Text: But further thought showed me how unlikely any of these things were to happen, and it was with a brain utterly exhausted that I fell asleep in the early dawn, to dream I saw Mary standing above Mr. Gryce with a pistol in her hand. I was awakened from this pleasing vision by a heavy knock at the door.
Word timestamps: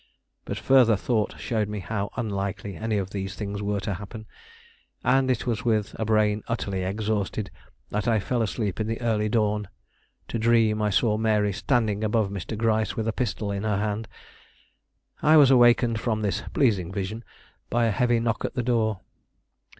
But 0.45 0.57
further 0.57 0.95
thought 0.95 1.37
showed 1.39 1.69
me 1.69 1.77
how 1.77 2.09
unlikely 2.15 2.75
any 2.75 2.97
of 2.97 3.11
these 3.11 3.35
things 3.35 3.61
were 3.61 3.79
to 3.81 3.93
happen, 3.93 4.25
and 5.03 5.29
it 5.29 5.45
was 5.45 5.63
with 5.63 5.95
a 5.99 6.05
brain 6.05 6.41
utterly 6.47 6.81
exhausted 6.83 7.51
that 7.91 8.07
I 8.07 8.19
fell 8.19 8.41
asleep 8.41 8.79
in 8.79 8.87
the 8.87 8.99
early 8.99 9.29
dawn, 9.29 9.67
to 10.29 10.39
dream 10.39 10.81
I 10.81 10.89
saw 10.89 11.17
Mary 11.19 11.53
standing 11.53 12.03
above 12.03 12.31
Mr. 12.31 12.57
Gryce 12.57 12.95
with 12.95 13.07
a 13.07 13.13
pistol 13.13 13.51
in 13.51 13.61
her 13.61 13.77
hand. 13.77 14.07
I 15.21 15.37
was 15.37 15.51
awakened 15.51 15.99
from 15.99 16.23
this 16.23 16.41
pleasing 16.51 16.91
vision 16.91 17.23
by 17.69 17.85
a 17.85 17.91
heavy 17.91 18.19
knock 18.19 18.43
at 18.43 18.55
the 18.55 18.63
door. 18.63 19.01